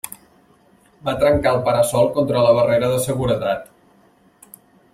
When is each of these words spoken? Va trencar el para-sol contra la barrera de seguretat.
Va 1.09 1.13
trencar 1.23 1.51
el 1.57 1.61
para-sol 1.67 2.09
contra 2.15 2.41
la 2.47 2.55
barrera 2.61 2.89
de 2.95 3.05
seguretat. 3.05 3.69